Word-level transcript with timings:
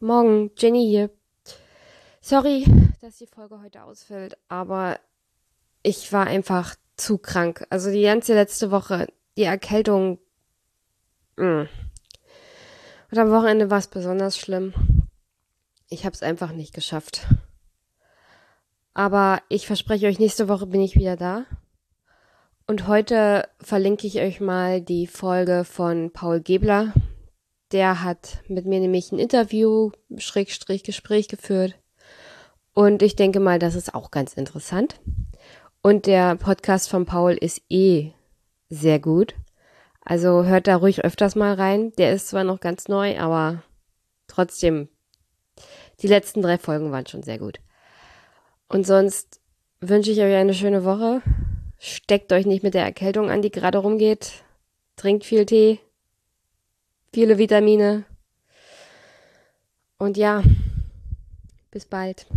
Morgen, 0.00 0.52
Jenny 0.56 0.86
hier. 0.86 1.10
Sorry, 2.20 2.64
dass 3.00 3.18
die 3.18 3.26
Folge 3.26 3.60
heute 3.60 3.82
ausfällt, 3.82 4.38
aber 4.48 5.00
ich 5.82 6.12
war 6.12 6.28
einfach 6.28 6.76
zu 6.96 7.18
krank. 7.18 7.66
Also 7.70 7.90
die 7.90 8.02
ganze 8.02 8.34
letzte 8.34 8.70
Woche, 8.70 9.08
die 9.36 9.42
Erkältung. 9.42 10.20
Mh. 11.36 11.64
Mm. 11.64 11.68
Und 13.10 13.18
am 13.18 13.30
Wochenende 13.30 13.70
war 13.70 13.78
es 13.78 13.88
besonders 13.88 14.38
schlimm. 14.38 14.72
Ich 15.88 16.04
habe 16.04 16.14
es 16.14 16.22
einfach 16.22 16.52
nicht 16.52 16.74
geschafft. 16.74 17.26
Aber 18.94 19.42
ich 19.48 19.66
verspreche 19.66 20.06
euch, 20.06 20.20
nächste 20.20 20.48
Woche 20.48 20.66
bin 20.66 20.80
ich 20.80 20.94
wieder 20.94 21.16
da. 21.16 21.44
Und 22.68 22.86
heute 22.86 23.48
verlinke 23.60 24.06
ich 24.06 24.20
euch 24.20 24.40
mal 24.40 24.80
die 24.80 25.08
Folge 25.08 25.64
von 25.64 26.12
Paul 26.12 26.40
Gebler, 26.40 26.92
der 27.72 28.02
hat 28.02 28.42
mit 28.48 28.66
mir 28.66 28.80
nämlich 28.80 29.12
ein 29.12 29.18
Interview, 29.18 29.90
Schrägstrich 30.16 30.82
Gespräch 30.84 31.28
geführt. 31.28 31.74
Und 32.72 33.02
ich 33.02 33.16
denke 33.16 33.40
mal, 33.40 33.58
das 33.58 33.74
ist 33.74 33.94
auch 33.94 34.10
ganz 34.10 34.34
interessant. 34.34 35.00
Und 35.82 36.06
der 36.06 36.36
Podcast 36.36 36.88
von 36.88 37.06
Paul 37.06 37.32
ist 37.32 37.62
eh 37.68 38.12
sehr 38.68 38.98
gut. 38.98 39.34
Also 40.00 40.44
hört 40.44 40.66
da 40.66 40.76
ruhig 40.76 41.04
öfters 41.04 41.34
mal 41.34 41.54
rein. 41.54 41.92
Der 41.98 42.12
ist 42.12 42.28
zwar 42.28 42.44
noch 42.44 42.60
ganz 42.60 42.88
neu, 42.88 43.18
aber 43.18 43.62
trotzdem, 44.26 44.88
die 46.00 46.06
letzten 46.06 46.40
drei 46.40 46.58
Folgen 46.58 46.92
waren 46.92 47.06
schon 47.06 47.22
sehr 47.22 47.38
gut. 47.38 47.60
Und 48.68 48.86
sonst 48.86 49.40
wünsche 49.80 50.10
ich 50.10 50.20
euch 50.20 50.34
eine 50.34 50.54
schöne 50.54 50.84
Woche. 50.84 51.22
Steckt 51.78 52.32
euch 52.32 52.46
nicht 52.46 52.62
mit 52.62 52.74
der 52.74 52.84
Erkältung 52.84 53.30
an, 53.30 53.42
die 53.42 53.50
gerade 53.50 53.78
rumgeht. 53.78 54.44
Trinkt 54.96 55.24
viel 55.24 55.46
Tee 55.46 55.80
viele 57.18 57.36
Vitamine. 57.36 58.04
Und 59.98 60.16
ja, 60.16 60.40
bis 61.72 61.84
bald. 61.84 62.28